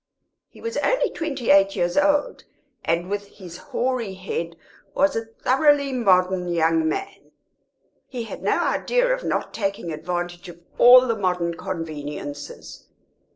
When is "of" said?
9.13-9.23, 10.49-10.59